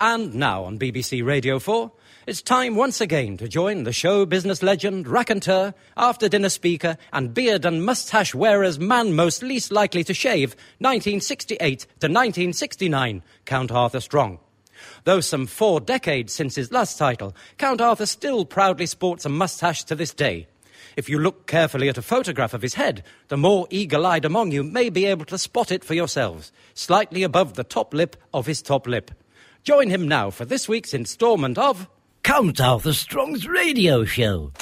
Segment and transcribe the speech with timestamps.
[0.00, 1.90] And now on BBC Radio 4,
[2.26, 7.32] it's time once again to join the show business legend, raconteur, after dinner speaker, and
[7.32, 14.00] beard and moustache wearer's man most least likely to shave, 1968 to 1969, Count Arthur
[14.00, 14.40] Strong.
[15.04, 19.84] Though some four decades since his last title, Count Arthur still proudly sports a moustache
[19.84, 20.48] to this day.
[20.96, 24.50] If you look carefully at a photograph of his head, the more eagle eyed among
[24.50, 28.46] you may be able to spot it for yourselves, slightly above the top lip of
[28.46, 29.12] his top lip.
[29.64, 31.88] Join him now for this week's instalment of
[32.22, 34.52] Count Arthur Strong's radio show.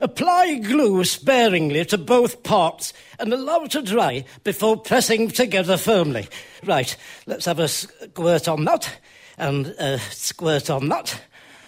[0.00, 6.28] Apply glue sparingly to both parts and allow to dry before pressing together firmly.
[6.62, 8.94] Right, let's have a squirt on that
[9.38, 11.20] and a squirt on that.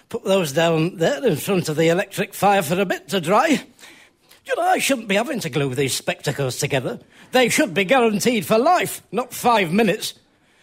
[0.08, 3.64] Put those down there in front of the electric fire for a bit to dry.
[4.44, 6.98] You know, I shouldn't be having to glue these spectacles together.
[7.32, 10.14] They should be guaranteed for life, not five minutes.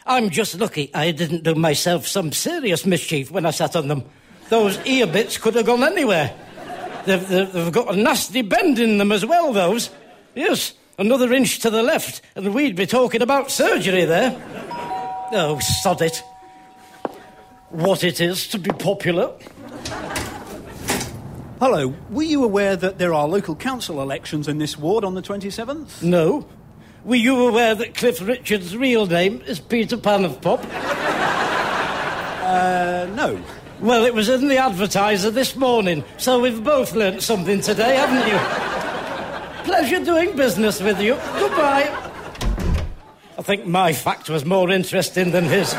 [0.06, 4.04] I'm just lucky I didn't do myself some serious mischief when I sat on them.
[4.50, 6.36] Those ear bits could have gone anywhere.
[7.06, 9.90] They've, they've, got a nasty bend in them as well, those.
[10.36, 14.36] Yes, another inch to the left, and we'd be talking about surgery there.
[15.32, 16.22] Oh, sod it.
[17.70, 19.34] What it is to be popular.
[21.60, 25.22] Hello, were you aware that there are local council elections in this ward on the
[25.22, 26.02] 27th?
[26.02, 26.48] No.
[27.04, 30.66] Were you aware that Cliff Richard's real name is Peter Pan of Pop?
[32.48, 33.38] Uh, no.
[33.82, 38.26] Well, it was in the advertiser this morning, so we've both learnt something today, haven't
[38.26, 39.66] you?
[39.66, 41.16] Pleasure doing business with you.
[41.38, 41.94] Goodbye.
[43.38, 45.76] I think my fact was more interesting than his.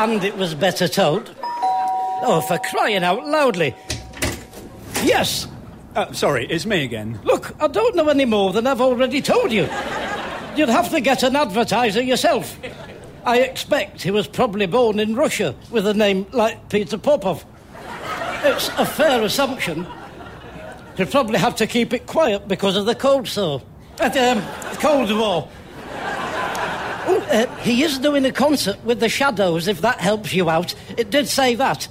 [0.00, 1.34] And it was better told.
[1.42, 3.74] Oh, for crying out loudly.
[5.04, 5.46] Yes.
[5.94, 7.20] Uh, sorry, it's me again.
[7.22, 9.68] Look, I don't know any more than I've already told you.
[10.56, 12.58] You'd have to get an advertiser yourself.
[13.26, 17.44] I expect he was probably born in Russia with a name like Peter Popov.
[18.42, 19.86] It's a fair assumption.
[20.96, 23.60] He'd probably have to keep it quiet because of the cold sore.
[23.98, 24.42] At, um,
[24.76, 25.46] Cold War.
[27.30, 30.74] Uh, he is doing a concert with the Shadows, if that helps you out.
[30.96, 31.86] It did say that.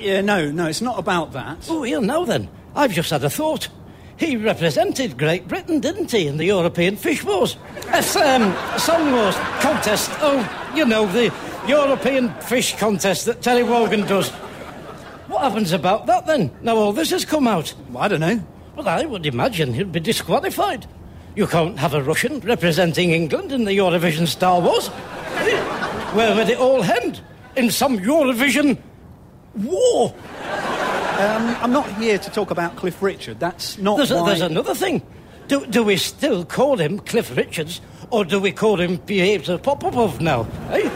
[0.00, 1.66] Yeah, no, no, it's not about that.
[1.70, 2.48] Oh, you know then.
[2.74, 3.68] I've just had a thought.
[4.16, 7.56] He represented Great Britain, didn't he, in the European Fish Wars?
[7.86, 10.10] Yes, um, Song Wars contest.
[10.20, 11.32] Oh, you know, the
[11.68, 14.30] European Fish Contest that Terry Wogan does.
[15.28, 16.50] What happens about that then?
[16.60, 17.72] Now all this has come out.
[17.96, 18.44] I don't know.
[18.74, 20.86] Well, I would imagine he'd be disqualified.
[21.34, 24.88] You can't have a Russian representing England in the Eurovision Star Wars.
[24.88, 27.22] Where would it all end?
[27.56, 28.78] In some Eurovision
[29.54, 30.14] war?
[31.18, 33.40] Um, I'm not here to talk about Cliff Richard.
[33.40, 34.26] That's not There's, a, why...
[34.28, 35.00] there's another thing.
[35.48, 40.20] Do, do we still call him Cliff Richards, or do we call him Piotr Popov
[40.20, 40.46] now?
[40.70, 40.90] Eh?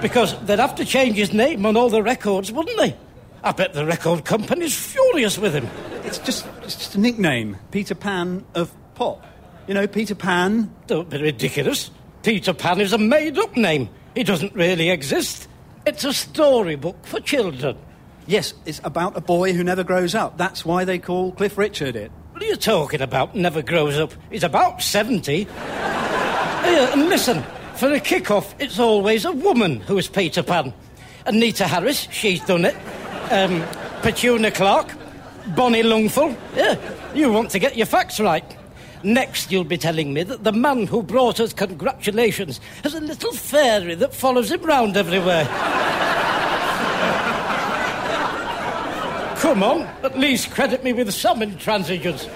[0.00, 2.96] Because they'd have to change his name on all the records, wouldn't they?
[3.42, 5.68] I bet the record company's furious with him.
[6.04, 7.56] It's just, it's just a nickname.
[7.72, 9.24] Peter Pan of pop.
[9.66, 10.74] You know, Peter Pan.
[10.86, 11.90] Don't be ridiculous.
[12.22, 13.88] Peter Pan is a made up name.
[14.14, 15.48] He doesn't really exist.
[15.86, 17.76] It's a storybook for children.
[18.26, 20.38] Yes, it's about a boy who never grows up.
[20.38, 22.10] That's why they call Cliff Richard it.
[22.32, 23.34] What are you talking about?
[23.34, 24.12] Never grows up.
[24.30, 25.44] He's about 70.
[25.44, 25.48] Here,
[26.92, 27.42] and listen,
[27.74, 30.72] for a kick-off, it's always a woman who is Peter Pan.
[31.26, 32.76] Anita Harris, she's done it.
[33.30, 33.62] Um,
[34.52, 34.92] Clark,
[35.54, 36.36] Bonnie Lungful.
[36.54, 36.76] Yeah,
[37.14, 38.44] you want to get your facts right.
[39.04, 43.32] Next, you'll be telling me that the man who brought us congratulations has a little
[43.32, 45.44] fairy that follows him round everywhere.
[49.36, 52.30] Come on, at least credit me with some intransigence.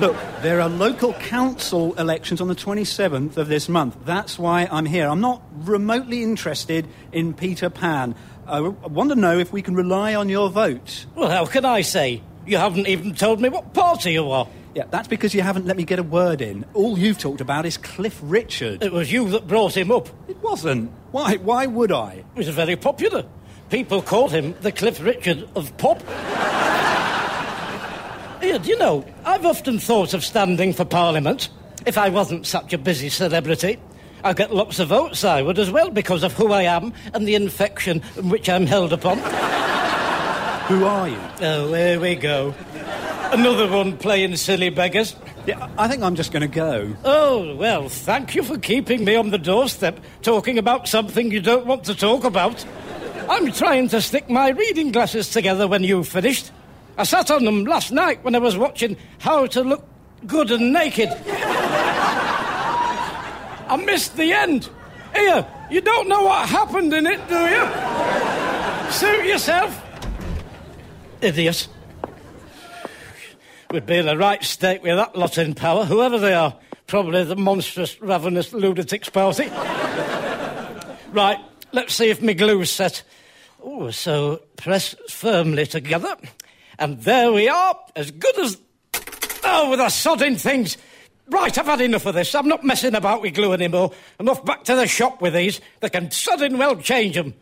[0.00, 3.96] Look, there are local council elections on the 27th of this month.
[4.04, 5.06] That's why I'm here.
[5.06, 8.16] I'm not remotely interested in Peter Pan.
[8.48, 11.06] I want to know if we can rely on your vote.
[11.14, 12.22] Well, how can I say?
[12.44, 14.48] You haven't even told me what party you are.
[14.74, 16.64] Yeah, that's because you haven't let me get a word in.
[16.72, 18.82] All you've talked about is Cliff Richard.
[18.82, 20.08] It was you that brought him up.
[20.28, 20.90] It wasn't.
[21.10, 21.36] Why?
[21.36, 22.24] Why would I?
[22.34, 23.26] He was very popular.
[23.68, 25.98] People called him the Cliff Richard of pop.
[28.40, 31.48] Do you know, I've often thought of standing for Parliament
[31.86, 33.78] if I wasn't such a busy celebrity.
[34.24, 37.26] I'd get lots of votes, I would as well, because of who I am and
[37.26, 39.18] the infection in which I'm held upon.
[40.68, 41.18] Who are you?
[41.40, 42.54] Oh, here we go.
[43.32, 45.16] Another one playing silly beggars.
[45.46, 46.94] Yeah, I think I'm just going to go.
[47.02, 51.64] Oh, well, thank you for keeping me on the doorstep talking about something you don't
[51.64, 52.62] want to talk about.
[53.30, 56.50] I'm trying to stick my reading glasses together when you finished.
[56.98, 59.82] I sat on them last night when I was watching How to Look
[60.26, 61.08] Good and Naked.
[63.66, 64.68] I missed the end.
[65.14, 67.66] Here, you don't know what happened in it, do you?
[68.92, 69.82] Suit yourself.
[71.22, 71.66] Idiot.
[73.72, 76.54] We'd be in the right state with that lot in power, whoever they are.
[76.86, 79.48] Probably the monstrous, ravenous lunatics party.
[81.12, 81.38] right,
[81.72, 83.02] let's see if my glue's set.
[83.62, 86.16] Oh, so press firmly together.
[86.78, 88.58] And there we are, as good as.
[89.42, 90.76] Oh, with the sodding things.
[91.30, 92.34] Right, I've had enough of this.
[92.34, 93.92] I'm not messing about with glue anymore.
[94.20, 95.62] I'm off back to the shop with these.
[95.80, 97.32] They can sudden well change them.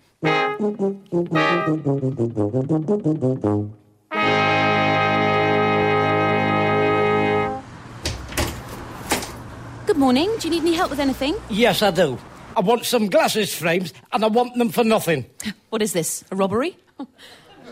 [10.00, 10.30] Morning.
[10.38, 11.36] Do you need any help with anything?
[11.50, 12.18] Yes, I do.
[12.56, 15.26] I want some glasses frames, and I want them for nothing.
[15.68, 16.24] What is this?
[16.32, 16.76] A robbery?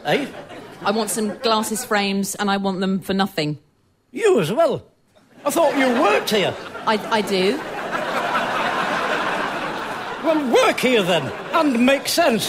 [0.05, 0.27] Eh?
[0.83, 3.59] I want some glasses frames and I want them for nothing.
[4.13, 4.87] You as well.
[5.45, 6.55] I thought you worked here.
[6.87, 7.59] I, I do.
[10.25, 12.45] Well, work here then, and make sense.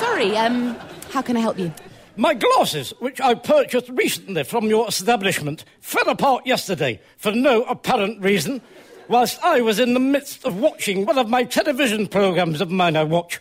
[0.00, 0.74] Sorry, um,
[1.10, 1.72] how can I help you?
[2.18, 8.22] My glasses, which I purchased recently from your establishment, fell apart yesterday for no apparent
[8.22, 8.62] reason,
[9.08, 12.96] whilst I was in the midst of watching one of my television programmes of mine
[12.96, 13.38] I watch.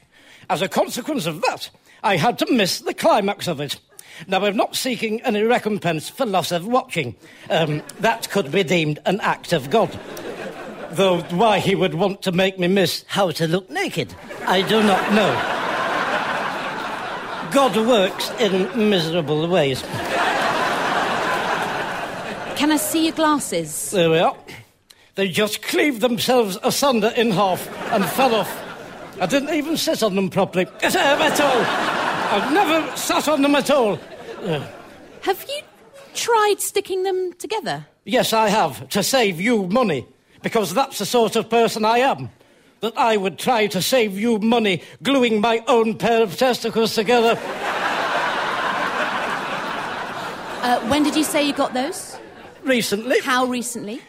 [0.49, 1.69] As a consequence of that,
[2.03, 3.79] I had to miss the climax of it.
[4.27, 7.15] Now, I'm not seeking any recompense for loss of watching.
[7.49, 9.97] Um, that could be deemed an act of God.
[10.91, 14.13] Though why he would want to make me miss how to look naked,
[14.45, 15.64] I do not know.
[17.51, 19.81] God works in miserable ways.
[22.55, 23.91] Can I see your glasses?
[23.91, 24.35] There we are.
[25.15, 28.51] They just cleaved themselves asunder in half and fell off.
[29.21, 31.61] I didn't even sit on them properly at all.
[32.31, 33.97] I've never sat on them at all.
[35.21, 35.61] Have you
[36.13, 37.85] tried sticking them together?
[38.05, 40.05] yes, I have, to save you money,
[40.43, 42.29] because that's the sort of person I am.
[42.85, 47.35] That I would try to save you money gluing my own pair of testicles together.
[50.65, 52.17] Uh, when did you say you got those?
[52.63, 54.01] Recently, How recently?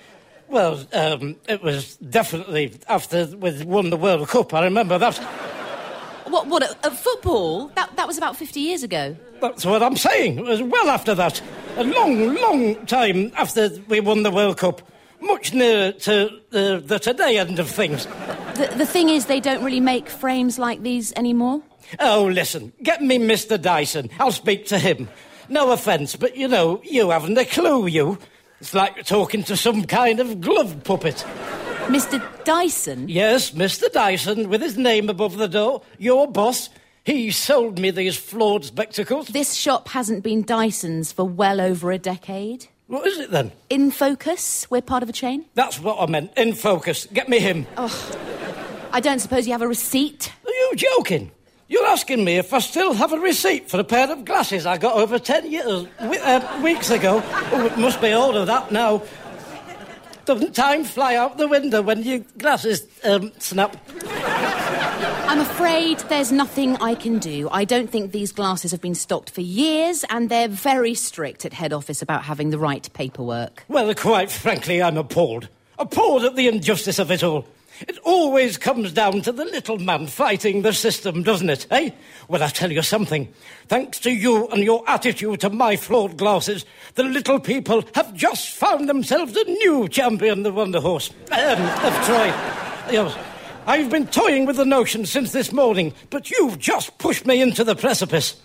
[0.48, 4.54] well, um, it was definitely after we won the World Cup.
[4.54, 5.18] I remember that.
[6.28, 7.66] What, what, at, at football?
[7.74, 9.14] That, that was about 50 years ago.
[9.42, 10.38] That's what I'm saying.
[10.38, 11.42] It was well after that.
[11.76, 14.80] A long, long time after we won the World Cup.
[15.26, 18.06] Much nearer to the, the today end of things.
[18.06, 21.62] The, the thing is, they don't really make frames like these anymore.
[22.00, 23.60] Oh, listen, get me Mr.
[23.60, 24.10] Dyson.
[24.18, 25.08] I'll speak to him.
[25.48, 28.18] No offence, but you know, you haven't a clue, you.
[28.60, 31.24] It's like talking to some kind of glove puppet.
[31.86, 32.22] Mr.
[32.44, 33.08] Dyson?
[33.08, 33.90] Yes, Mr.
[33.92, 36.68] Dyson, with his name above the door, your boss.
[37.04, 39.28] He sold me these flawed spectacles.
[39.28, 42.66] This shop hasn't been Dyson's for well over a decade.
[42.88, 43.50] What is it then?
[43.68, 45.44] In Focus, we're part of a chain.
[45.54, 46.32] That's what I meant.
[46.36, 47.06] In focus.
[47.12, 47.66] Get me him.
[47.76, 47.90] Oh,
[48.92, 50.32] I don't suppose you have a receipt.
[50.46, 51.32] Are you joking?
[51.68, 54.78] You're asking me if I still have a receipt for a pair of glasses I
[54.78, 57.24] got over ten years, uh, weeks ago.
[57.26, 59.02] Oh, it must be all of that now.
[60.24, 63.76] Doesn't time fly out the window when your glasses um, snap?
[65.28, 67.48] I'm afraid there's nothing I can do.
[67.50, 71.52] I don't think these glasses have been stocked for years, and they're very strict at
[71.52, 73.64] head office about having the right paperwork.
[73.66, 75.48] Well, quite frankly, I'm appalled.
[75.80, 77.44] Appalled at the injustice of it all.
[77.80, 81.90] It always comes down to the little man fighting the system, doesn't it, eh?
[82.28, 83.28] Well, I tell you something.
[83.66, 86.64] Thanks to you and your attitude to my flawed glasses,
[86.94, 91.10] the little people have just found themselves a new champion, the Wonder Horse.
[91.32, 93.35] Um, of Troy.
[93.68, 97.64] I've been toying with the notion since this morning, but you've just pushed me into
[97.64, 98.36] the precipice.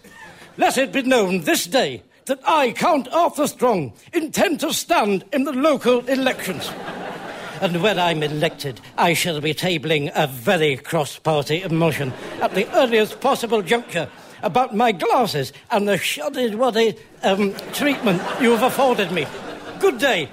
[0.57, 5.43] Let it be known this day that I, Count Arthur Strong, intend to stand in
[5.43, 6.71] the local elections.
[7.61, 12.67] And when I'm elected, I shall be tabling a very cross party motion at the
[12.75, 14.09] earliest possible juncture
[14.41, 19.27] about my glasses and the shoddy waddy um, treatment you've afforded me.
[19.77, 20.29] Good day.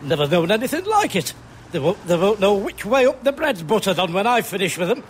[0.00, 1.34] Never known anything like it.
[1.72, 4.78] They won't, they won't know which way up the bread's buttered on when I finish
[4.78, 5.02] with them.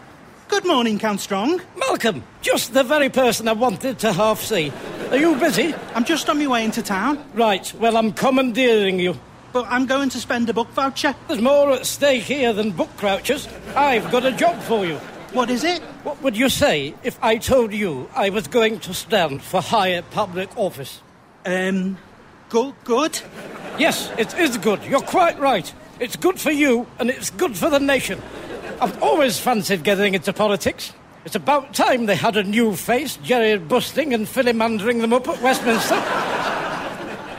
[0.48, 1.60] Good morning, Count Strong.
[1.76, 4.72] Malcolm, just the very person I wanted to half see.
[5.10, 5.74] Are you busy?
[5.94, 9.14] I'm just on my way into town, Right, well, I'm commandeering you.
[9.52, 11.14] but I'm going to spend a book voucher.
[11.28, 13.46] There's more at stake here than book crouchers.
[13.76, 14.96] I've got a job for you.
[15.32, 15.80] What is it?
[16.02, 20.00] What would you say if I told you I was going to stand for higher
[20.02, 21.02] public office?
[21.44, 21.98] Um,
[22.48, 23.20] good, good.
[23.78, 24.82] Yes, it is good.
[24.84, 25.72] You're quite right.
[26.00, 28.22] It's good for you and it's good for the nation.
[28.80, 30.92] I've always fancied getting into politics.
[31.24, 35.42] It's about time they had a new face, Jerry busting and filibustering them up at
[35.42, 36.00] Westminster.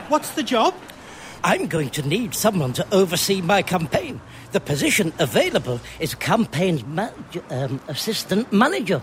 [0.08, 0.74] What's the job?
[1.42, 4.20] I'm going to need someone to oversee my campaign.
[4.52, 9.00] The position available is campaign manager, um, assistant manager.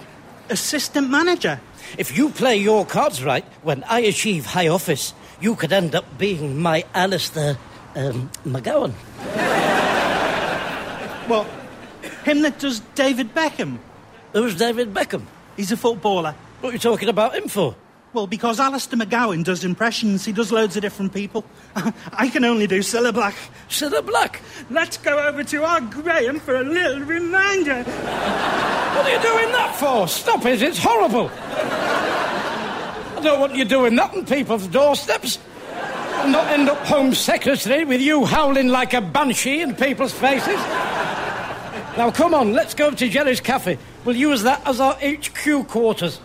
[0.50, 1.60] Assistant manager.
[1.98, 6.06] If you play your cards right, when I achieve high office, you could end up
[6.20, 7.58] being my Alistair
[7.98, 8.94] um, McGowan.
[11.28, 11.46] Well,
[12.24, 13.80] him that does David Beckham.
[14.34, 15.24] Who's David Beckham?
[15.58, 16.36] He's a footballer.
[16.62, 17.76] What are you talking about him for?
[18.14, 21.44] Well, because Alistair McGowan does impressions, he does loads of different people.
[22.14, 23.36] I can only do Cilla Black.
[23.70, 24.42] Cilla Black.
[24.70, 27.84] Let's go over to our Graham for a little reminder.
[27.84, 30.08] What are you doing that for?
[30.08, 31.30] Stop it, it's horrible.
[33.18, 35.40] I don't want you doing that on people's doorsteps.
[36.28, 40.58] And not end up Home Secretary with you howling like a banshee in people's faces.
[41.96, 43.78] Now, come on, let's go to Jerry's Cafe.
[44.04, 46.20] We'll use that as our HQ quarters.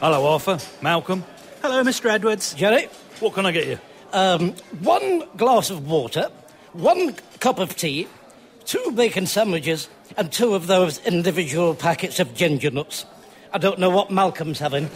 [0.00, 0.58] Hello, Arthur.
[0.82, 1.24] Malcolm.
[1.62, 2.06] Hello, Mr.
[2.10, 2.54] Edwards.
[2.54, 2.88] Jerry,
[3.20, 3.78] What can I get you?
[4.12, 6.28] um, one glass of water,
[6.72, 8.08] one cup of tea,
[8.64, 13.04] two bacon sandwiches, and two of those individual packets of ginger nuts.
[13.52, 14.86] I don't know what Malcolm's having.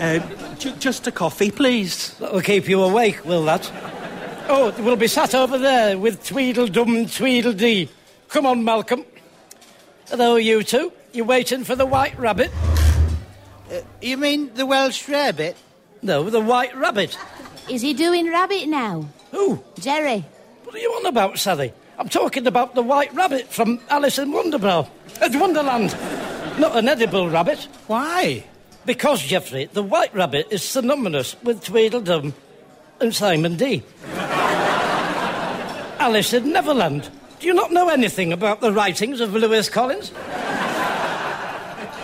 [0.00, 0.18] Uh,
[0.58, 2.14] ju- just a coffee, please.
[2.18, 3.70] That'll keep you awake, will that?
[4.48, 7.88] Oh, we'll be sat over there with Tweedledum and Tweedledee.
[8.28, 9.04] Come on, Malcolm.
[10.08, 10.92] Hello, you two.
[11.12, 12.50] You waiting for the white rabbit?
[14.00, 15.56] You mean the Welsh rabbit?
[16.02, 17.16] No, the white rabbit.
[17.70, 19.08] Is he doing rabbit now?
[19.30, 19.62] Who?
[19.80, 20.24] Jerry.
[20.64, 21.72] What are you on about, Sally?
[21.98, 24.88] I'm talking about the white rabbit from Alice in Wonderbrow.
[25.20, 25.96] At Wonderland.
[26.58, 27.68] Not an edible rabbit.
[27.86, 28.44] Why?
[28.86, 32.34] Because, Geoffrey, the white rabbit is synonymous with Tweedledum
[33.00, 33.82] and Simon D.
[35.98, 37.10] Alice in Neverland.
[37.40, 40.10] Do you not know anything about the writings of Lewis Collins?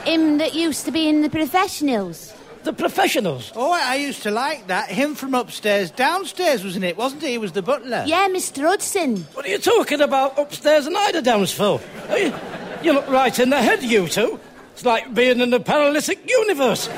[0.05, 2.35] Him that used to be in the professionals.
[2.65, 3.53] The professionals.
[3.55, 4.91] Oh, I used to like that.
[4.91, 6.97] Him from upstairs, downstairs, wasn't it?
[6.97, 7.31] Wasn't he?
[7.31, 8.05] He was the butler.
[8.07, 8.63] Yeah, Mr.
[8.63, 9.19] Hudson.
[9.33, 11.81] What are you talking about upstairs and eider downs for?
[12.09, 12.35] Are you,
[12.83, 14.41] you look right in the head, you two.
[14.73, 16.89] It's like being in a paralytic universe.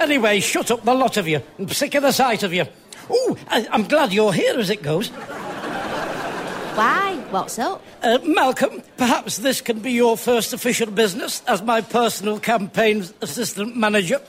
[0.00, 1.40] anyway, shut up, the lot of you.
[1.58, 2.66] I'm sick of the sight of you.
[3.10, 5.10] Ooh, I, I'm glad you're here as it goes.
[6.74, 7.14] Why?
[7.30, 7.82] What's up?
[8.02, 13.76] Uh, Malcolm, perhaps this can be your first official business as my personal campaign assistant
[13.76, 14.20] manager.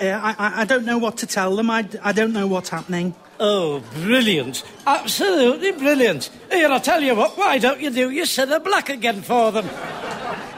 [0.00, 1.70] Uh, I, I, I don't know what to tell them.
[1.70, 3.14] I, I don't know what's happening.
[3.40, 4.64] Oh, brilliant.
[4.86, 6.30] Absolutely brilliant.
[6.50, 9.68] Here, I'll tell you what, why don't you do your Cilla Black again for them?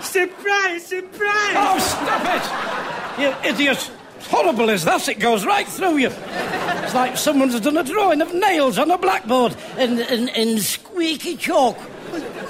[0.01, 0.87] Surprise!
[0.87, 1.55] Surprise!
[1.57, 3.23] Oh, stop it!
[3.23, 3.91] You idiot!
[4.29, 6.11] Horrible as that, it goes right through you.
[6.11, 11.37] It's like someone's done a drawing of nails on a blackboard in, in, in squeaky
[11.37, 11.77] chalk.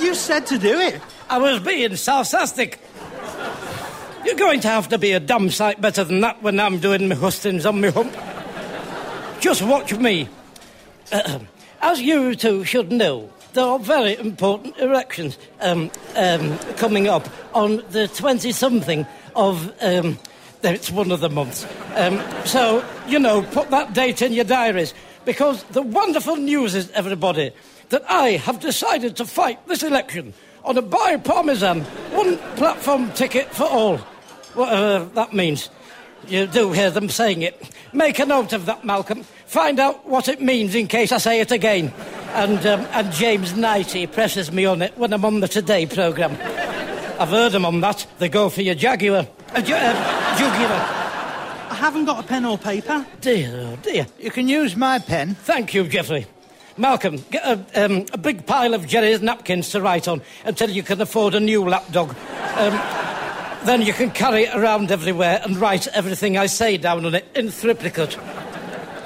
[0.01, 1.01] You said to do it.
[1.29, 2.81] I was being sarcastic.
[4.25, 7.09] You're going to have to be a damn sight better than that when I'm doing
[7.09, 8.15] my hustings on my hump.
[9.41, 10.29] Just watch me.
[11.81, 17.83] As you two should know, there are very important elections um, um, coming up on
[17.89, 19.73] the 20 something of.
[19.81, 20.19] Um,
[20.63, 21.67] it's one of the months.
[21.95, 24.93] Um, so, you know, put that date in your diaries.
[25.25, 27.53] Because the wonderful news is, everybody,
[27.89, 31.81] that I have decided to fight this election on a bi-parmesan,
[32.13, 33.97] one platform ticket for all.
[34.53, 35.71] Whatever that means.
[36.29, 37.71] You do hear them saying it.
[37.93, 39.25] Make a note of that, Malcolm.
[39.47, 41.93] Find out what it means in case I say it again.
[42.35, 46.33] And, um, and James Knighty presses me on it when I'm on the Today programme.
[47.19, 48.07] I've heard them on that.
[48.19, 49.27] They go for your Jaguar.
[49.55, 50.81] Uh, ju- uh, jugular.
[51.71, 53.05] I haven't got a pen or paper.
[53.21, 54.07] Dear, oh dear.
[54.19, 55.35] You can use my pen.
[55.35, 56.27] Thank you, Geoffrey.
[56.77, 60.83] Malcolm, get a, um, a big pile of Jerry's napkins to write on until you
[60.83, 62.11] can afford a new lapdog.
[62.57, 62.81] Um,
[63.65, 67.27] then you can carry it around everywhere and write everything I say down on it
[67.35, 68.19] in triplicate.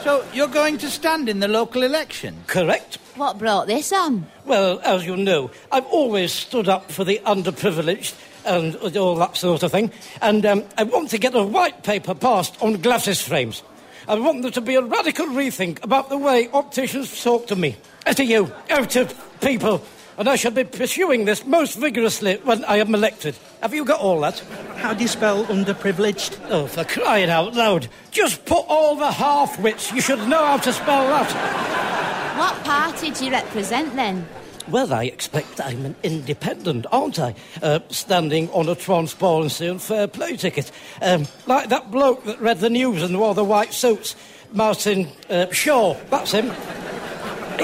[0.03, 2.37] So you're going to stand in the local election?
[2.47, 2.99] Correct?
[3.17, 4.27] What brought this on?
[4.45, 9.63] Well, as you know, I've always stood up for the underprivileged and all that sort
[9.63, 9.91] of thing.
[10.21, 13.63] And um, I want to get a white paper passed on glasses frames.
[14.07, 17.77] I want there to be a radical rethink about the way opticians talk to me,
[18.05, 19.83] to you, to people.
[20.17, 23.37] And I shall be pursuing this most vigorously when I am elected.
[23.61, 24.39] Have you got all that?
[24.77, 26.39] How do you spell underprivileged?
[26.51, 27.89] Oh, for crying out loud.
[28.13, 29.91] Just put all the half wits.
[29.91, 32.39] You should know how to spell that.
[32.39, 34.27] What party do you represent then?
[34.69, 37.35] Well, I expect I'm an independent, aren't I?
[37.61, 40.71] Uh, standing on a transparency and fair play ticket.
[41.03, 44.17] Um, like that bloke that read the news and wore the white suits.
[44.53, 46.53] Martin uh, Shaw, that's him.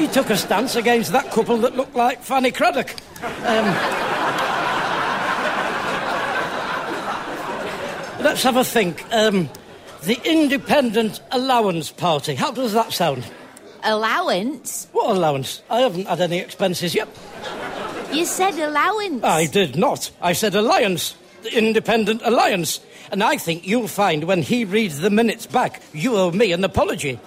[0.01, 2.89] He took a stance against that couple that looked like Fanny Cradock.
[3.23, 3.67] Um,
[8.25, 9.05] let's have a think.
[9.13, 9.51] Um,
[10.05, 12.35] the Independent Allowance Party.
[12.35, 13.31] How does that sound?
[13.83, 14.89] Allowance?
[14.93, 15.61] What allowance?
[15.69, 17.09] I haven't had any expenses yet.
[18.11, 19.23] You said allowance.
[19.23, 20.11] I did not.
[20.23, 21.15] I said alliance.
[21.43, 22.81] The Independent Alliance.
[23.13, 26.65] And I think you'll find when he reads the minutes back, you owe me an
[26.65, 27.21] apology.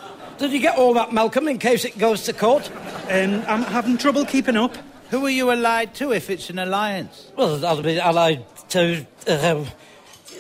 [0.44, 2.70] Did you get all that, Malcolm, in case it goes to court?
[3.10, 4.76] Um, I'm having trouble keeping up.
[5.10, 7.32] Who are you allied to if it's an alliance?
[7.38, 9.64] Well, I'll be allied to, uh,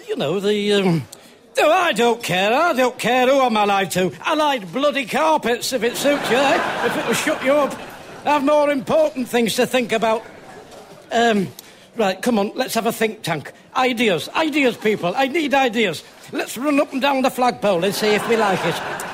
[0.05, 0.73] you know, the.
[0.73, 1.07] Um,
[1.57, 2.51] no, I don't care.
[2.51, 4.11] I don't care who I'm allied to.
[4.25, 6.85] Allied bloody carpets, if it suits you, eh?
[6.85, 7.73] If it'll shut you up.
[8.25, 10.21] I have more important things to think about.
[11.13, 11.47] Um,
[11.95, 13.53] right, come on, let's have a think tank.
[13.73, 15.13] Ideas, ideas, people.
[15.15, 16.03] I need ideas.
[16.33, 19.12] Let's run up and down the flagpole and see if we like it.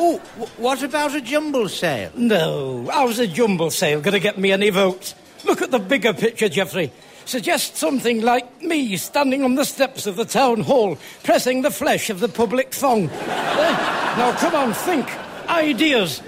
[0.00, 0.18] Oh,
[0.58, 2.12] what about a jumble sale?
[2.14, 5.16] No, how's a jumble sale going to get me any votes?
[5.44, 6.92] Look at the bigger picture, Geoffrey.
[7.24, 12.10] Suggest something like me standing on the steps of the town hall, pressing the flesh
[12.10, 13.10] of the public thong.
[13.58, 13.72] Eh?
[14.16, 15.08] now, come on, think.
[15.48, 16.22] Ideas.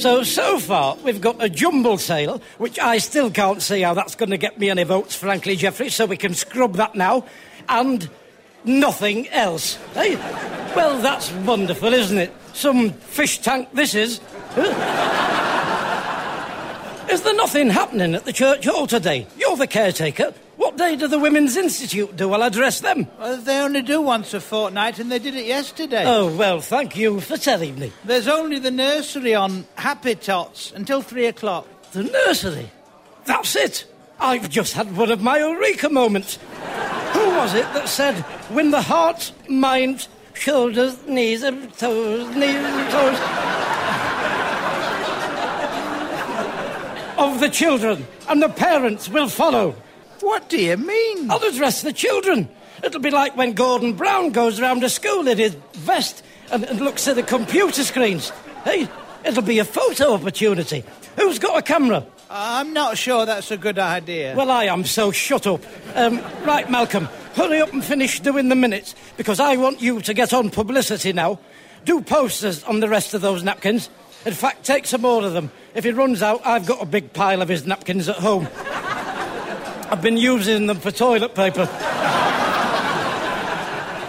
[0.00, 4.14] So, so far, we've got a jumble sale, which I still can't see how that's
[4.14, 7.24] going to get me any votes, frankly, Geoffrey, so we can scrub that now.
[7.68, 8.08] And
[8.64, 9.76] nothing else.
[9.94, 10.16] Hey?
[10.76, 12.32] Well, that's wonderful, isn't it?
[12.52, 14.20] Some fish tank this is.
[17.10, 19.26] Is there nothing happening at the church hall today?
[19.38, 20.34] You're the caretaker.
[20.56, 22.32] What day do the Women's Institute do?
[22.32, 23.06] I'll address them.
[23.18, 26.04] Well, they only do once a fortnight, and they did it yesterday.
[26.04, 27.92] Oh, well, thank you for telling me.
[28.04, 31.66] There's only the nursery on Happy Tots until three o'clock.
[31.92, 32.70] The nursery?
[33.24, 33.86] That's it.
[34.20, 36.38] I've just had one of my eureka moments.
[37.38, 38.16] Was it that said,
[38.50, 43.18] when the heart, mind, shoulders, knees, and toes, knees, and toes
[47.16, 49.76] of the children, and the parents will follow?
[50.20, 51.30] What do you mean?
[51.30, 52.48] I'll address the children.
[52.82, 56.80] It'll be like when Gordon Brown goes round a school in his vest and, and
[56.80, 58.30] looks at the computer screens.
[58.64, 58.88] Hey,
[59.24, 60.82] it'll be a photo opportunity.
[61.14, 62.04] Who's got a camera?
[62.30, 64.34] I'm not sure that's a good idea.
[64.36, 65.62] Well, I am, so shut up.
[65.94, 70.12] Um, right, Malcolm, hurry up and finish doing the minutes because I want you to
[70.12, 71.38] get on publicity now.
[71.84, 73.88] Do posters on the rest of those napkins.
[74.26, 75.52] In fact, take some more of them.
[75.72, 78.48] If he runs out, I've got a big pile of his napkins at home.
[78.56, 81.66] I've been using them for toilet paper.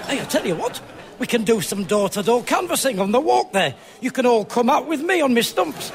[0.07, 0.81] hey, I tell you what,
[1.19, 3.75] we can do some door to door canvassing on the walk there.
[4.01, 5.91] You can all come out with me on my stumps.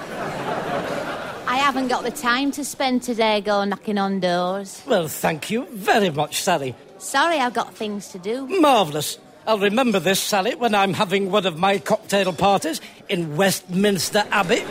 [1.49, 4.83] I haven't got the time to spend today going knocking on doors.
[4.87, 6.77] Well, thank you very much, Sally.
[7.05, 8.47] Sorry, I've got things to do.
[8.61, 9.19] Marvellous.
[9.47, 14.65] I'll remember this, Sally, when I'm having one of my cocktail parties in Westminster Abbey.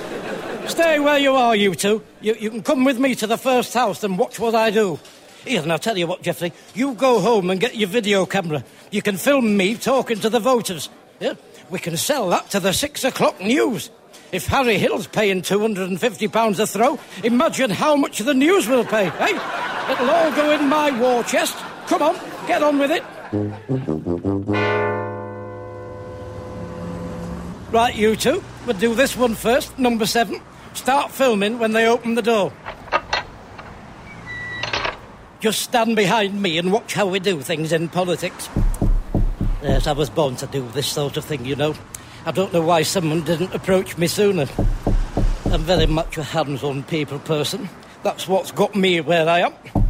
[0.67, 2.04] Stay where you are, you two.
[2.22, 5.00] You, you can come with me to the first house and watch what I do.
[5.46, 6.54] And I'll tell you what, Geoffrey.
[6.74, 8.63] You go home and get your video camera.
[8.89, 10.89] You can film me talking to the voters.
[11.19, 11.36] Yeah?
[11.69, 13.91] We can sell that to the six o'clock news.
[14.32, 19.91] If Harry Hill's paying £250 a throw, imagine how much the news will pay, eh?
[19.91, 21.56] It'll all go in my war chest.
[21.93, 22.15] Come on,
[22.47, 23.03] get on with it.
[27.71, 28.43] Right, you two.
[28.65, 30.41] We'll do this one first, number seven.
[30.73, 32.51] Start filming when they open the door.
[35.39, 38.49] Just stand behind me and watch how we do things in politics.
[39.62, 41.75] Yes, I was born to do this sort of thing, you know.
[42.25, 44.47] I don't know why someone didn't approach me sooner.
[45.45, 47.69] I'm very much a hands on people person.
[48.01, 49.83] That's what's got me where I am.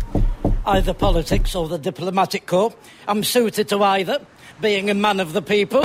[0.65, 2.73] Either politics or the diplomatic corps.
[3.07, 4.25] I'm suited to either,
[4.61, 5.83] being a man of the people.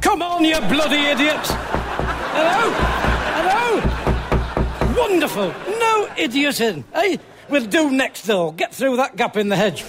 [0.00, 1.50] Come on, you bloody idiots!
[2.32, 2.72] Hello?
[3.36, 4.96] Hello?
[4.96, 5.48] Wonderful.
[5.78, 7.18] No idioting, eh?
[7.50, 8.54] We'll do next door.
[8.54, 9.84] Get through that gap in the hedge.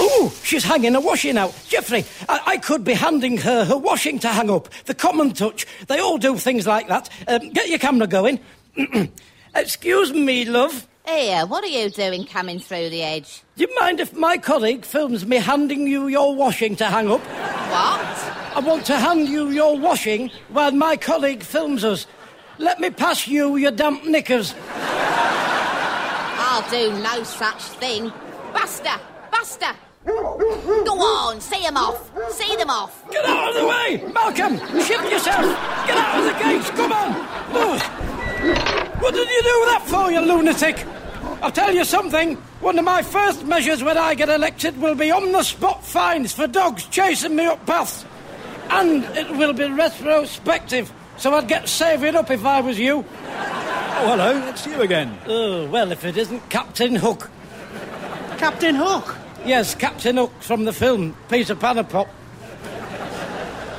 [0.00, 1.54] Ooh, she's hanging a washing out.
[1.68, 4.68] Geoffrey, I, I could be handing her her washing to hang up.
[4.84, 5.66] The common touch.
[5.88, 7.10] They all do things like that.
[7.26, 8.40] Um, get your camera going.
[9.54, 10.88] Excuse me, love.
[11.06, 13.42] Here, what are you doing coming through the edge?
[13.56, 17.20] Do you mind if my colleague films me handing you your washing to hang up?
[17.20, 18.56] What?
[18.56, 22.06] I want to hand you your washing while my colleague films us.
[22.58, 24.54] Let me pass you your damp knickers.
[26.44, 28.12] I'll do no such thing.
[28.52, 29.00] Buster!
[29.32, 29.74] Buster!
[30.04, 32.12] Go on, see them off.
[32.32, 33.10] See them off.
[33.10, 34.12] Get out of the way!
[34.12, 35.46] Malcolm, shift yourself!
[35.86, 38.88] Get out of the gates, come on!
[39.02, 40.86] What did you do that for, you lunatic?
[41.42, 42.36] I'll tell you something.
[42.60, 46.32] One of my first measures when I get elected will be on the spot fines
[46.32, 48.04] for dogs chasing me up paths.
[48.70, 53.04] And it will be retrospective, so I'd get saving up if I was you.
[53.24, 55.18] Oh, hello, it's you again.
[55.26, 57.28] Oh, well, if it isn't Captain Hook.
[58.38, 59.16] Captain Hook.
[59.44, 62.08] Yes, Captain Hook from the film Peter Pan and Pop.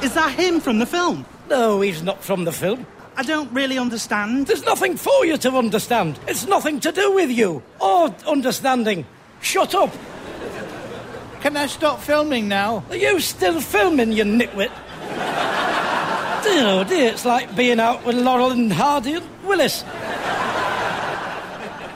[0.03, 1.25] Is that him from the film?
[1.49, 2.85] No, he's not from the film.
[3.15, 4.47] I don't really understand.
[4.47, 6.19] There's nothing for you to understand.
[6.27, 9.05] It's nothing to do with you or understanding.
[9.41, 9.91] Shut up.
[11.41, 12.83] Can I stop filming now?
[12.89, 14.71] Are you still filming, you nitwit?
[16.43, 19.83] dear, oh dear, it's like being out with Laurel and Hardy and Willis.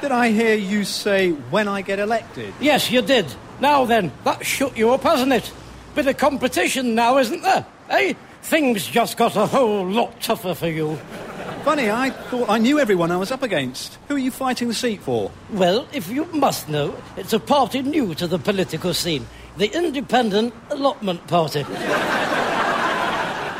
[0.01, 2.53] Did I hear you say when I get elected?
[2.59, 3.25] Yes, you did.
[3.59, 5.51] Now then, that shut you up, hasn't it?
[5.95, 7.65] Bit of competition now, isn't there?
[7.89, 8.13] Eh?
[8.47, 10.95] Things just got a whole lot tougher for you.
[11.65, 13.97] Funny, I thought I knew everyone I was up against.
[14.07, 15.31] Who are you fighting the seat for?
[15.51, 20.53] Well, if you must know, it's a party new to the political scene the Independent
[20.69, 21.65] Allotment Party.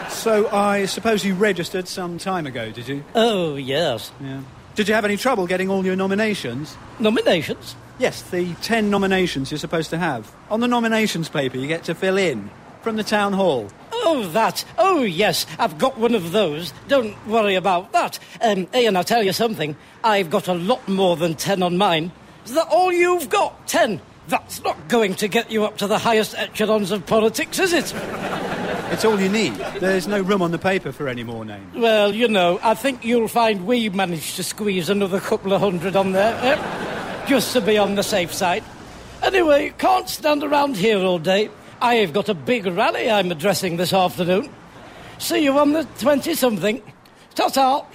[0.09, 3.03] So I suppose you registered some time ago, did you?
[3.13, 4.11] Oh, yes.
[4.19, 4.41] Yeah.
[4.75, 6.75] Did you have any trouble getting all your nominations?
[6.99, 7.75] Nominations?
[7.99, 10.33] Yes, the ten nominations you're supposed to have.
[10.49, 12.49] On the nominations paper, you get to fill in
[12.81, 13.69] from the town hall.
[13.91, 14.63] Oh, that.
[14.89, 16.73] Oh, yes, I've got one of those.
[16.87, 18.17] Don't worry about that.
[18.41, 19.75] Um, Ian, I'll tell you something.
[20.01, 22.13] I've got a lot more than ten on mine.
[22.45, 23.67] Is that all you've got?
[23.67, 23.99] Ten?
[24.29, 27.93] That's not going to get you up to the highest echelons of politics, is it?
[28.89, 29.55] It's all you need.
[29.81, 31.75] There's no room on the paper for any more names.
[31.75, 35.97] Well, you know, I think you'll find we managed to squeeze another couple of hundred
[35.97, 37.25] on there, eh?
[37.27, 38.63] just to be on the safe side.
[39.21, 41.49] Anyway, can't stand around here all day.
[41.81, 44.49] I've got a big rally I'm addressing this afternoon.
[45.19, 46.81] See you on the 20 something.
[47.35, 47.85] Ta ta.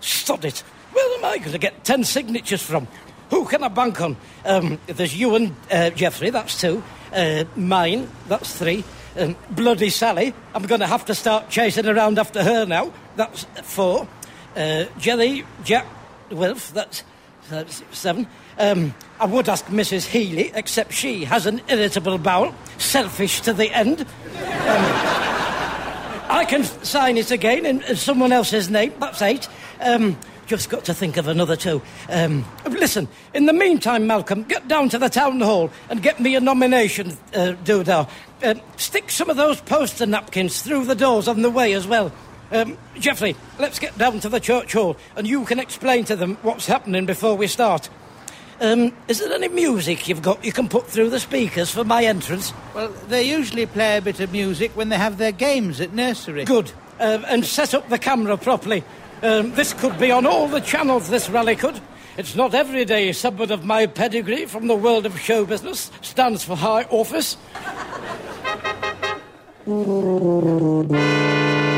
[0.00, 0.58] Sod it.
[0.92, 2.86] Where am I going to get 10 signatures from?
[3.30, 4.16] Who can I bank on?
[4.44, 6.82] Um, there's you and uh, Geoffrey, that's two.
[7.12, 8.84] Uh, mine, that's three.
[9.16, 12.92] Um, Bloody Sally, I'm going to have to start chasing around after her now.
[13.16, 14.06] That's four.
[14.54, 15.86] Uh, Jelly, Jack,
[16.30, 17.04] Wilf, that's,
[17.48, 18.26] that's seven.
[18.58, 20.06] Um, I would ask Mrs.
[20.06, 24.00] Healy, except she has an irritable bowel, selfish to the end.
[24.00, 25.31] Um,
[26.32, 29.46] I can sign it again in, someone else's name, that's eight.
[29.82, 31.82] Um, just got to think of another two.
[32.08, 36.34] Um, listen, in the meantime, Malcolm, get down to the town hall and get me
[36.34, 38.08] a nomination, uh, doodah.
[38.42, 42.10] Uh, stick some of those poster napkins through the doors on the way as well.
[42.50, 46.38] Um, Geoffrey, let's get down to the church hall and you can explain to them
[46.40, 47.90] what's happening before we start.
[48.62, 52.04] Um, is there any music you've got you can put through the speakers for my
[52.04, 52.52] entrance?
[52.76, 56.44] Well, they usually play a bit of music when they have their games at nursery.
[56.44, 56.70] Good.
[57.00, 58.84] Uh, and set up the camera properly.
[59.20, 61.80] Um, this could be on all the channels, this rally could.
[62.16, 66.44] It's not every day someone of my pedigree from the world of show business stands
[66.44, 67.36] for high office.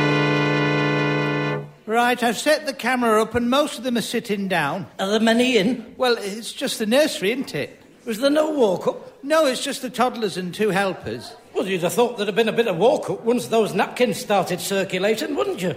[1.87, 4.87] Right, I've set the camera up and most of them are sitting down.
[4.99, 5.95] Are there many in?
[5.99, 7.79] Well, it's just the nursery, isn't it?
[8.07, 9.23] Was there no walk up?
[9.23, 11.35] No, it's just the toddlers and two helpers.
[11.55, 14.17] Well, you'd have thought there'd have been a bit of walk up once those napkins
[14.17, 15.75] started circulating, wouldn't you?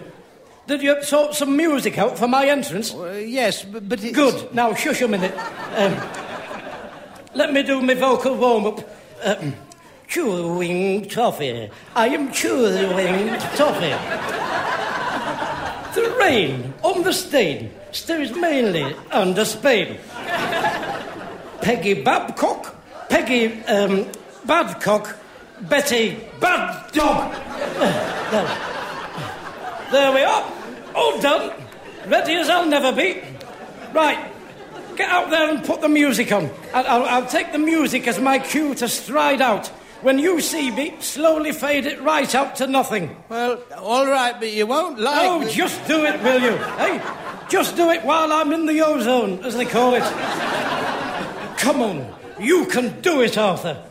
[0.65, 2.93] Did you sort some music out for my entrance?
[2.93, 4.15] Uh, yes, but, but it's...
[4.15, 4.53] Good.
[4.53, 5.33] Now, shush a minute.
[5.75, 5.95] Um,
[7.35, 8.79] let me do my vocal warm up.
[9.23, 9.55] Um,
[10.07, 11.69] chewing toffee.
[11.95, 14.86] I am chewing toffee.
[15.97, 19.97] The rain on the stain stays mainly under Spain.
[21.59, 22.75] Peggy Babcock,
[23.09, 24.05] Peggy um,
[24.45, 25.17] Badcock,
[25.61, 26.93] Betty Bad
[29.91, 30.51] there we are.
[30.93, 31.51] All done.
[32.05, 33.23] Ready as I'll never be.
[33.91, 34.31] Right.
[34.95, 36.51] Get out there and put the music on.
[36.75, 39.71] I'll, I'll, I'll take the music as my cue to stride out.
[40.01, 43.15] When you see me, slowly fade it right out to nothing.
[43.29, 45.27] Well, all right, but you won't like...
[45.27, 46.55] Oh, the- just do it, will you?
[46.77, 47.01] Hey,
[47.49, 50.03] just do it while I'm in the ozone, as they call it.
[51.57, 53.83] Come on, you can do it, Arthur.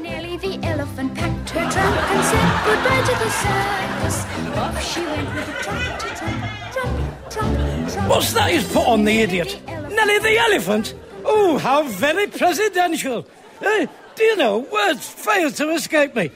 [0.00, 4.24] Nelly the elephant packed her trunk and said goodbye to the circus.
[4.56, 8.08] Off she went with a trump to trump, trump, trump, trump.
[8.08, 9.60] What's that he's put on the idiot?
[9.66, 10.94] Nelly the elephant?
[11.24, 13.26] Oh, how very presidential.
[13.60, 13.86] Eh,
[14.20, 16.30] you know, words fail to escape me.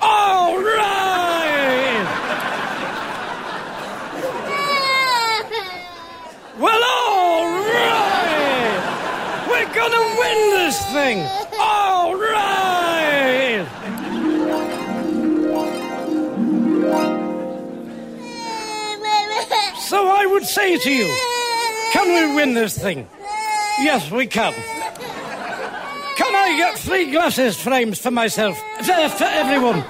[0.00, 2.06] All right!
[6.58, 8.80] Well, all right!
[9.48, 11.18] We're gonna win this thing!
[11.58, 13.66] All right!
[19.78, 21.14] So I would say to you,
[21.92, 23.08] can we win this thing?
[23.80, 24.54] Yes, we can.
[26.52, 28.58] I get three glasses frames for myself?
[28.84, 29.82] For, for everyone?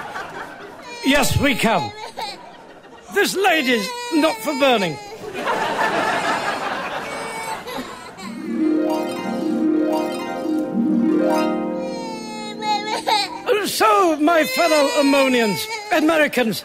[1.05, 1.93] Yes, we can.
[3.15, 4.97] This lady's not for burning.
[13.67, 16.65] So, my fellow Ammonians, Americans,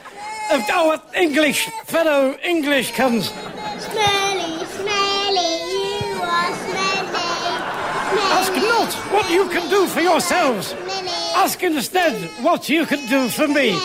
[0.52, 3.32] uh, our English fellow English comes.
[8.88, 10.74] Not what you can do for yourselves.
[11.36, 13.78] Ask instead what you can do for me.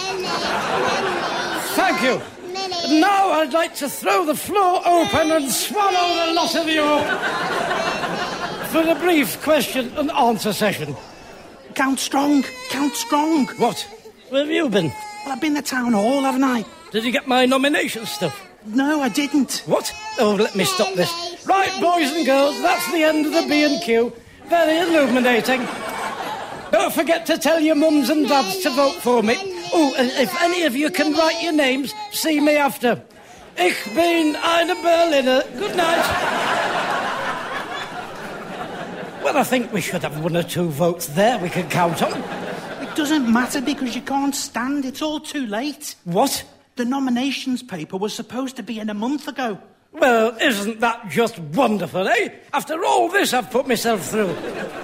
[1.74, 2.20] Thank you.
[3.00, 6.86] Now I'd like to throw the floor open and swallow the lot of you
[8.68, 10.94] for a brief question and answer session.
[11.74, 13.46] Count Strong, Count Strong.
[13.58, 13.80] What?
[14.28, 14.92] Where have you been?
[15.24, 16.64] Well, I've been to town hall, haven't I?
[16.90, 18.46] Did you get my nomination stuff?
[18.66, 19.62] No, I didn't.
[19.66, 19.92] What?
[20.18, 21.46] Oh, let me stop this.
[21.46, 24.12] Right, boys and girls, that's the end of the B&Q.
[24.52, 25.66] Very illuminating.
[26.72, 29.34] Don't forget to tell your mums and dads to vote for me.
[29.72, 33.00] Oh, and if any of you can write your names, see me after.
[33.56, 35.42] Ich bin eine Berliner.
[35.58, 36.04] Good night.
[39.24, 42.12] Well, I think we should have one or two votes there we can count on.
[42.82, 44.84] It doesn't matter because you can't stand.
[44.84, 45.94] It's all too late.
[46.04, 46.44] What?
[46.76, 49.58] The nominations paper was supposed to be in a month ago.
[49.92, 52.30] Well, isn't that just wonderful, eh?
[52.52, 54.28] After all this I've put myself through.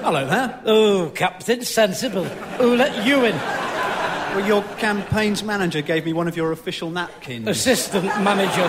[0.03, 0.61] Hello there.
[0.67, 2.25] Oh, Captain Sensible.
[2.25, 3.35] Who let you in?
[3.35, 7.49] Well, your campaign's manager gave me one of your official napkins.
[7.49, 8.69] Assistant manager.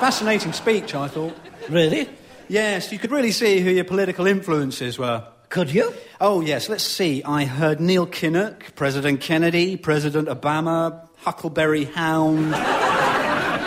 [0.00, 1.36] Fascinating speech, I thought.
[1.68, 2.08] Really?
[2.48, 5.26] Yes, you could really see who your political influences were.
[5.48, 5.92] Could you?
[6.20, 7.22] Oh, yes, let's see.
[7.22, 12.54] I heard Neil Kinnock, President Kennedy, President Obama, Huckleberry Hound,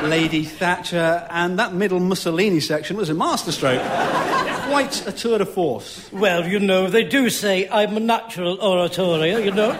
[0.03, 3.81] Lady Thatcher, and that middle Mussolini section was a masterstroke.
[4.69, 6.11] Quite a tour de force.
[6.11, 9.71] Well, you know, they do say I'm a natural orator, you know.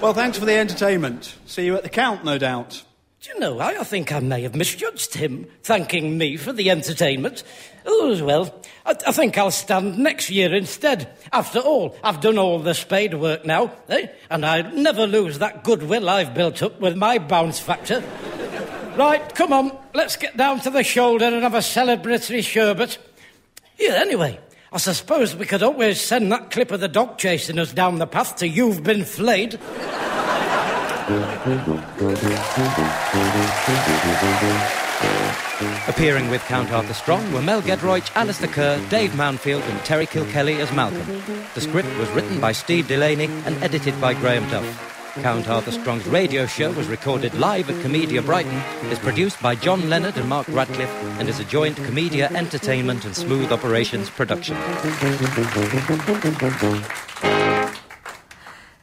[0.00, 1.36] Well, thanks for the entertainment.
[1.46, 2.82] See you at the count, no doubt.
[3.20, 7.42] Do you know, I think I may have misjudged him, thanking me for the entertainment.
[7.84, 11.14] Oh, well, I, I think I'll stand next year instead.
[11.30, 14.06] After all, I've done all the spade work now, eh?
[14.30, 18.02] And I'll never lose that goodwill I've built up with my bounce factor.
[19.00, 22.98] Right, come on, let's get down to the shoulder and have a celebratory sherbet.
[23.78, 24.38] Yeah, anyway,
[24.70, 28.06] I suppose we could always send that clip of the dog chasing us down the
[28.06, 29.54] path to You've Been Flayed.
[35.88, 40.58] Appearing with Count Arthur Strong were Mel Giedroyc, Alistair Kerr, Dave Mounfield, and Terry Kilkelly
[40.58, 41.22] as Malcolm.
[41.54, 44.99] The script was written by Steve Delaney and edited by Graham Duff.
[45.14, 48.56] Count Arthur Strong's radio show was recorded live at Komedia Brighton,
[48.90, 53.14] is produced by John Leonard and Mark Radcliffe, and is a joint Komedia Entertainment and
[53.16, 54.56] Smooth Operations production.